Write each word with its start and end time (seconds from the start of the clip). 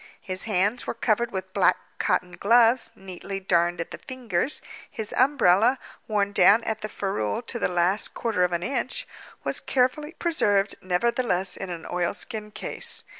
His 0.21 0.45
hands 0.45 0.87
were 0.87 0.95
covered 0.95 1.29
with 1.29 1.53
black 1.53 1.77
cotton 1.99 2.31
gloves 2.31 2.91
neatly 2.95 3.39
darned 3.39 3.79
at 3.79 3.91
the 3.91 3.99
fingers; 3.99 4.63
his 4.89 5.13
umbrella, 5.13 5.77
worn 6.07 6.31
down 6.31 6.63
at 6.63 6.81
the 6.81 6.89
ferule 6.89 7.43
to 7.43 7.59
the 7.59 7.67
last 7.67 8.15
quarter 8.15 8.43
of 8.43 8.51
an 8.51 8.63
inch, 8.63 9.07
was 9.43 9.59
carefully 9.59 10.13
preserved, 10.13 10.73
nevertheless, 10.81 11.55
in 11.55 11.69
an 11.69 11.85
oilskin 11.85 12.49
case. 12.49 13.03